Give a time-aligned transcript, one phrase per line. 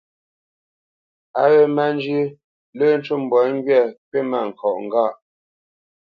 [1.41, 2.25] Á wé má njyə̄,
[2.77, 5.13] lə́ ncú mbwǎ ŋgywâ kywítmâŋkɔʼ ŋgâʼ.